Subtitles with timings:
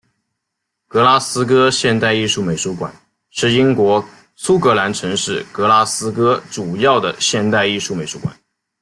[0.87, 2.91] 格拉斯哥现代艺术美术馆
[3.29, 4.03] 是英国
[4.35, 8.35] 苏格兰城市格拉斯哥主要的现代艺术美术馆。